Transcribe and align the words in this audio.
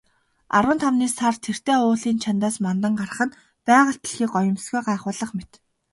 Арван 0.57 0.79
тавны 0.83 1.07
сар 1.17 1.35
тэртээ 1.45 1.77
уулын 1.83 2.17
чанадаас 2.23 2.55
мандан 2.65 2.93
гарах 2.99 3.19
нь 3.27 3.35
байгаль 3.67 3.99
дэлхий 4.01 4.29
гоёмсгоо 4.33 4.81
гайхуулах 4.87 5.31
мэт. 5.37 5.51